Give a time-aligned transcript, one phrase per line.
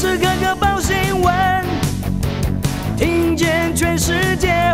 [0.00, 1.34] 时刻刻报新闻，
[2.96, 4.72] 听见全世界，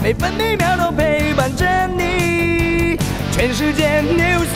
[0.00, 1.66] 每分每秒都陪伴着
[1.96, 2.96] 你。
[3.32, 4.47] 全世界 news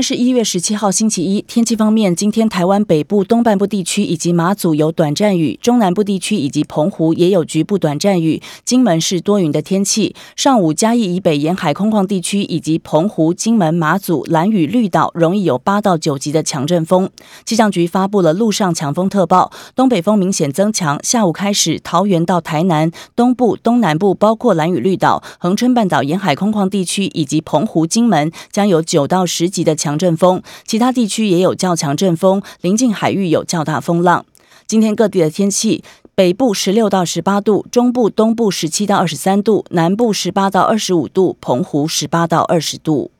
[0.00, 1.42] 是一月十七号，星期一。
[1.42, 8.40] 天气方面，今天台湾北部、东半部地区以及马祖有短暂雨，中南部地区以及澎湖也有局部短暂雨。
[8.64, 10.14] 金门是多云的天气。
[10.36, 17.10] 上午嘉义以北沿海空旷地区以及澎湖、金门、马祖、蓝屿、绿岛容易有八到九级的强阵风。
[17.44, 21.00] 气象局发布了陆上强风特报，东北风明显增强。
[21.02, 29.74] 下午开始，桃园到台南东部、东南部，包括蓝屿、绿岛、恒春半岛沿海空旷地区以及澎湖、金门，将有九到十级的。
[29.80, 34.24] 强强阵风，其他地区也有较强阵风，临近海域有较大风浪。
[34.68, 35.82] 今天各地的天气：
[36.14, 43.10] 北部十六到十八度，中部、东部十七到二十三度，南部十八到二十五度，澎湖十八到二十度。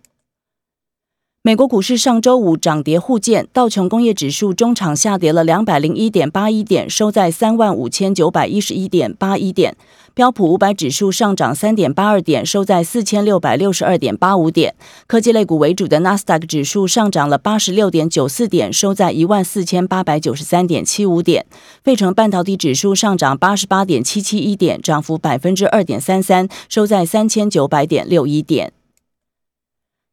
[1.42, 9.74] 美国股市上周五涨跌互见，道琼工业指数中场下跌了两百零一点八一点，收在三万五千九百一十一点八一点。
[10.12, 14.74] 标普五百指数上涨三点八二点，收在四千六百六十二点八五点。
[15.06, 21.46] 科技类股为主的纳斯达克指数上涨了八十六点九四点，收在一万四千八百九十三点七五点。
[21.82, 28.74] 费城半导体指数上涨八十八点七七一点，涨幅百分之二点三三，收在三千九百点六一点。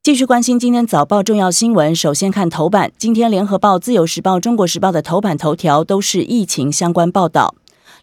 [0.08, 1.94] 继续关心今天早报重要新闻。
[1.94, 7.54] 首先看头版，今天联合报、自由时报、中国时报的头版头条都是疫情相关报道。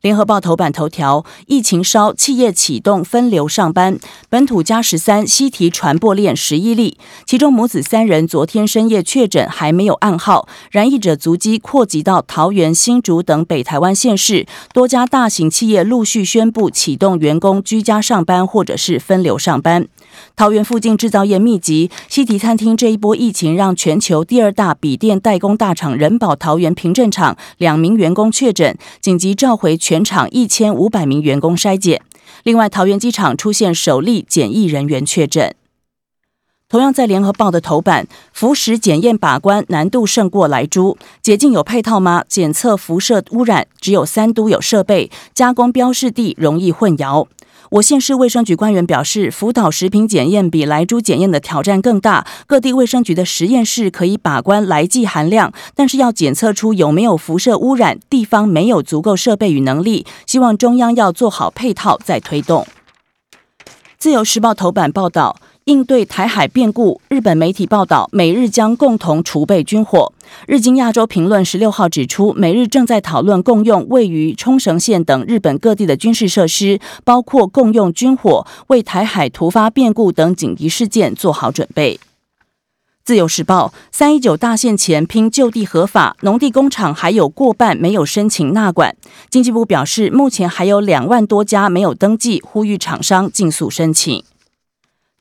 [0.01, 19.87] 联合报头版头条：疫情烧，企业启动分流上班，本土加十三，西提传播链十一例，其中母子三人昨天深夜确诊，还没有暗号，染疫者足迹扩及到桃园、新竹等北台湾县市，多家大型企业陆续宣布启动员工居家上班或者是分流上班。
[20.37, 32.03] 桃园附近制造业密集，西提餐厅这一波疫情让全球第二大笔电代工大厂人保桃园平镇厂两名员工确诊，紧急召回全场一千五百名员工筛检。
[32.43, 35.55] 另外，桃园机场出现首例检疫人员确诊。
[36.69, 42.25] 同样在联合报的头版，服食检验把关难度胜过来猪，解禁有配套吗？
[42.27, 47.29] 检测辐射污染只有三都有设备，加工标示地容易混淆。
[47.71, 52.27] 我县市卫生局官员表示，福岛食品检验比来猪检验的挑战更大。
[52.47, 60.07] 各地卫生局的实验室可以把关来剂含量，但是要检测出有没有辐射污染，地方没有足够设备与能力。
[60.27, 62.67] 希望中央要做好配套再推动。
[63.99, 65.37] 自由时报头版报道。
[65.65, 70.13] 应对台海变故，日本媒体报道，美日将共同储备军火。
[70.47, 81.99] 日经亚洲评论十六号指出，美日正在讨论共用位于冲绳县等日本各地的军事设施，包括共用军火，为台海突发变故等紧急事件做好准备。
[83.03, 88.95] 自由时报三一九大限前拼就地合法，农地工厂还有过半没有申请纳管。
[89.31, 94.23] 经济部表示，目前还有两万多家没有登记，呼吁厂商尽速申请。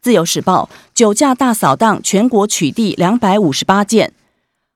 [0.03, 4.11] 自由时报酒驾大扫荡，全国取缔两百五十八件，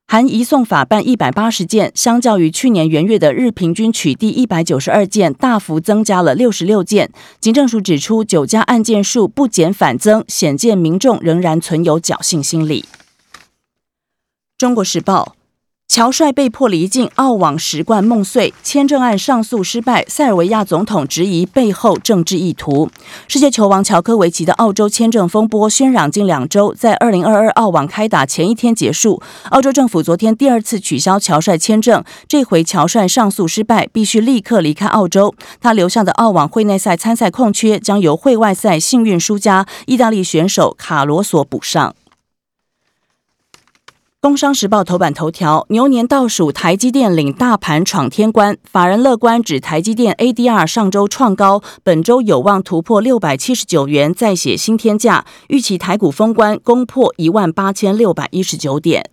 [0.08, 7.12] 含移送法办一百八十件，相较于去年元月的日平均取缔一百九十二件，大幅增加了六十六件。
[7.42, 12.86] 警政署指出，酒驾案件数不减反增，显见民众仍然存有侥幸心理。
[14.58, 15.37] 中国时报。
[15.98, 20.06] 乔帅被迫离境，澳网十冠梦碎，签证案上诉失败。
[20.08, 22.88] 塞尔维亚总统质疑背后政治意图。
[23.28, 29.24] 世界球王乔科维奇的澳洲签证风波喧嚷近两周，在二零二二澳网开打前一天结束。
[29.50, 35.34] 澳洲政府昨天第二次取消乔帅签证，这回乔帅上诉失败，必须立刻离开澳洲。
[35.60, 41.96] 他留下的澳网会内赛参赛空缺将由会外赛幸运输家意大利选手卡罗索补上。
[44.28, 48.58] 工商时报头版头条：牛年倒数，台积电领大盘闯天关。
[48.70, 55.26] 法人乐观指台积电 ADR 上周创高，本周有望突破六百七十九元，再写新天价。
[55.48, 59.10] 预期台股封关攻破一万八千六百一十九点。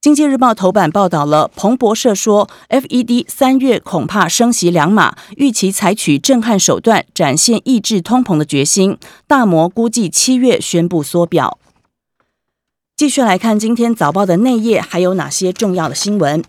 [0.00, 8.96] 经济日报头版报道了彭博社说，FED 三月恐怕升息两码，预期采取震撼手段，展现抑制通膨的决心。
[9.26, 11.58] 大摩估计七月宣布缩表。
[13.02, 16.40] 继续来看今天早报的内页，还有哪些重要的新闻？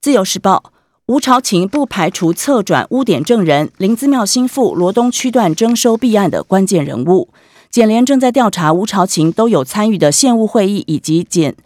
[0.00, 0.70] 自由时报，
[1.06, 7.30] 吴朝琴不排除侧转污点证人，林子庙心腹罗东区段征收弊案的关键人物。
[7.72, 11.56] 检联正在调查吴朝琴都有参与的县务会议以及检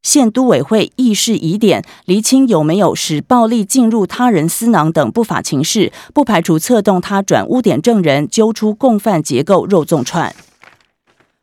[0.00, 10.32] 县都委会议事疑点，厘清有没有使暴力进入他人私囊等不法情事，不排除策动他转污点证人，揪出共犯结构肉粽串。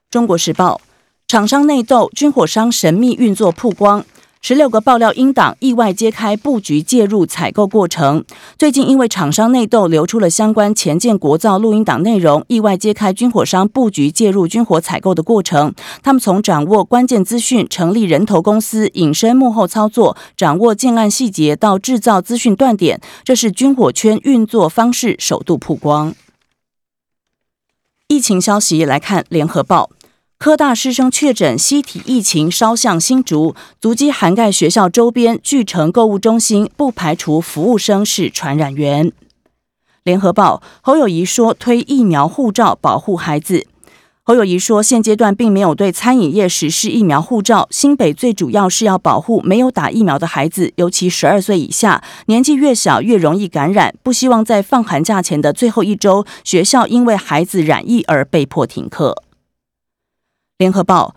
[0.10, 0.80] 中国时报。
[1.28, 4.06] 厂商内斗，军火商神秘运作曝光。
[4.40, 8.24] 十六个爆料英党意外揭开布局介入采购过程。
[8.58, 15.74] 最近因为厂商内斗流出了相关前建国造录音档内容，意外揭开军火商布局介入军火采购的过程。
[16.02, 26.16] 他们从掌握关键资讯、成立人头公司、隐身幕后操作、掌握建案细节到制造资讯断点，这是军火圈运作方式首度曝光。
[28.08, 29.90] 疫情消息来看，《联合报》。
[30.40, 39.12] 科大师生确诊西体疫情烧向新竹，足迹涵盖学校周边、巨城购物中心，不排除服务生是传染源。
[40.04, 43.66] 联合报侯友谊说推疫苗护照保护孩子。
[44.22, 59.24] 侯友谊说现阶段并没有对餐饮业实施疫苗护照，新北最主要是要保护没有打疫苗的孩子，尤其十二岁以下，年纪越小越容易感染，不希望在放寒假前的最后一周，学校因为孩子染疫而被迫停课。
[60.58, 61.14] 联合报，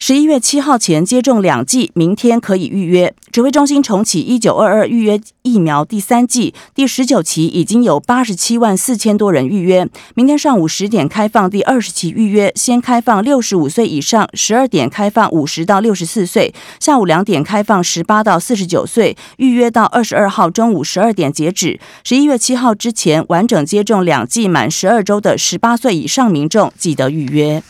[0.00, 3.14] 十一月七号前接种两剂，明天可以预约。
[3.30, 9.88] 指挥中心重启一九二二预约疫苗第三剂，第十九期已经有八十七万四千多人预约。
[10.16, 19.16] 明天上午十点开放第二十期预约，先开放六十五岁以上，十二点开放五十到六十四岁，下午两点开放十八到四十九岁。
[19.36, 21.78] 预约到二十二号中午十二点截止。
[22.02, 27.62] 十一月七号之前完整接种两剂满十二周的十八岁以上民众，记得预约。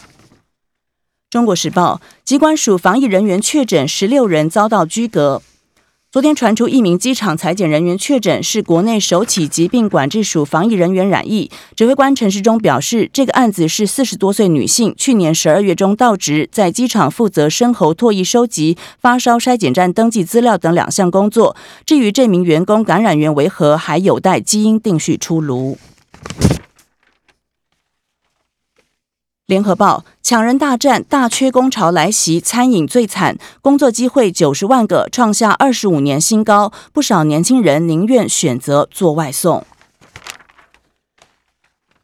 [1.31, 5.41] 中国时报，机关署防疫人员确诊十六人遭到拘隔。
[6.11, 11.49] 昨天传出一名机场裁剪人员确诊，是国内首起疾病管制署防疫人员染疫。
[11.77, 21.55] 指挥官陈时中表示，这个案子是四十多岁女性，去年十二月中到职，在机场负责生喉唾液收集、发烧筛检站登记资料等两项工作。
[21.87, 25.79] 至于这名员工感染源为何，还有待基因定序出炉。
[29.51, 36.73] 联合报抢人大战，大缺工潮来袭，餐饮最惨，工作机会九十万个，创下二十五年新高。
[36.93, 39.67] 不少年轻人宁愿选择做外送。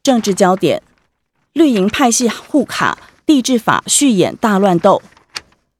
[0.03, 0.83] 政治焦点：
[1.53, 5.01] 绿营派系互卡，地质法续演大乱斗。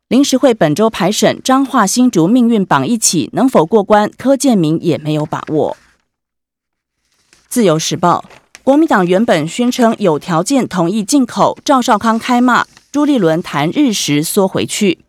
[0.08, 4.10] 临时会本周排审，彰化新竹命运绑一起，能否过关？
[4.18, 5.76] 柯建明也没有把握。
[7.50, 8.24] 自由时报。
[8.68, 15.00] 国民党原本宣称有条件同意进口，赵少康开骂，朱立伦谈日时缩回去。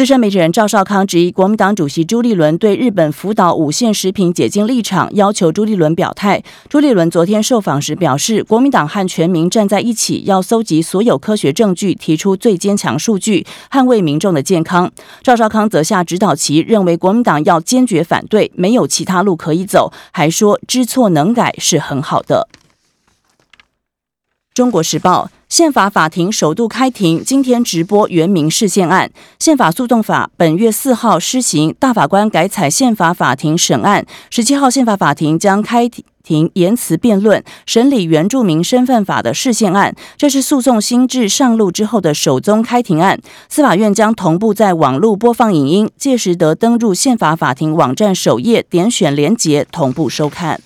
[0.00, 6.42] 资深媒体人赵少康质疑国民党主席朱立伦对日本福岛五线食品解禁立场，要求朱立伦表态。
[6.70, 14.90] 朱立伦昨天受访时表示，国民党和全民站在一起，要搜集所有科学证据，提出最坚强数据，捍卫民众的健康。
[15.22, 22.48] 赵少康则下指导其，认为国民党要坚决反对，没有其他路可以走，还说知错能改是很好的。
[24.54, 25.30] 中国时报。
[25.48, 29.10] 宪法法庭首度开庭，今天直播原民事件案。
[29.40, 34.06] 宪法诉讼法本月四号施行，大法官改采宪法法庭审案。
[34.30, 35.90] 十七号宪法法庭将开
[36.22, 43.18] 庭言辞辩论审理原住民身份法的事件案，这是诉讼新制上路之后的首宗开庭案。
[43.48, 50.60] 司法院将同步在网络播放影音，届时得登入宪法法庭网站首页，点选连结同步收看。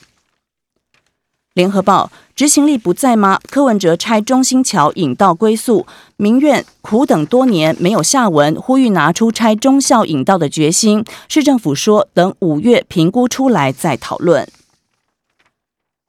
[1.54, 2.10] 联合报。
[2.34, 3.38] 执行力不在吗？
[3.48, 5.86] 柯文哲拆中心桥引道归宿，
[6.16, 11.05] 民怨苦等多年没有下文，呼吁拿出拆中校引道的决心。
[11.29, 14.48] 市政府说，等五月评估出来再讨论。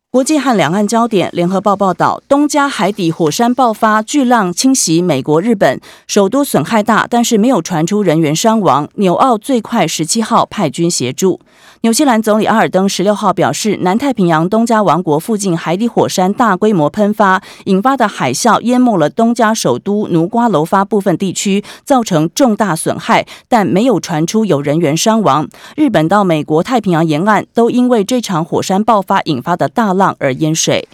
[0.10, 8.90] 国际和两岸焦点，联合报报道，东加海底火山爆发，巨浪侵袭美国、日本，首都损害大，但是没有传出人员伤亡。
[8.96, 11.42] 纽澳最快十七号派军协助。
[11.86, 25.48] 纽西兰总理阿尔登十六号表示，南太平洋东加王国附近海底火山大规模喷发引发的海啸淹没了东加首都努瓜楼发部分地区，造成重大损害，但没有传出有人员伤亡。
[25.76, 30.88] 日本到美国太平洋沿岸都因为这场火山爆发引发的大浪而淹水。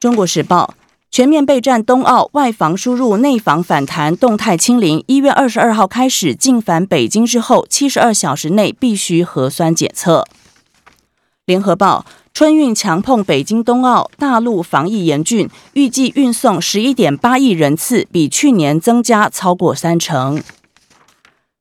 [0.00, 0.74] 中国时报。
[1.10, 5.02] 全面备战冬奥，外防输入，内防反弹，动态清零。
[5.08, 10.24] 一月二十二号开始进返北京之后，七十二小时内必须核酸检测。
[11.46, 20.40] 联合报：春运强碰北京冬奥，大陆防疫严峻，预计运送十一点八亿人次，比去年增加超过三成。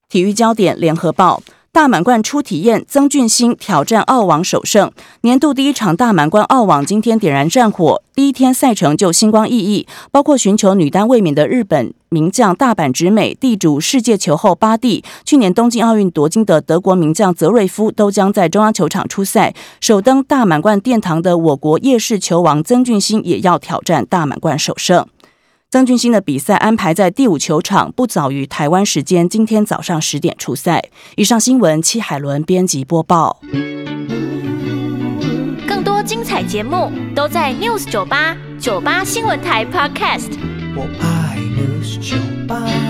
[0.08, 1.42] 体育焦点：联合报。
[1.72, 4.92] 大满贯初体验，曾俊欣挑战澳网首胜。
[5.22, 19.54] 年度第一场大满贯澳网今天点燃战火，第一天赛程就星光熠熠，包括寻求女单卫冕的日本名将大阪直美、地主世界球后巴蒂，去年东京奥运夺金的德国名将泽瑞夫都将在中央球场出赛。
[19.80, 25.06] 首登大满贯殿堂的我国夜市球王曾俊欣也要挑战大满贯首胜。
[25.72, 30.90] 张俊欣的比赛安排在第五球场，不早于台湾时间今天早上十点出赛。
[31.16, 33.40] 以上新闻，戚海伦编辑播报。
[35.68, 40.32] 更多精彩节目都在 News 九八九八新闻台 Podcast。
[40.76, 42.89] 我爱 News 酒吧。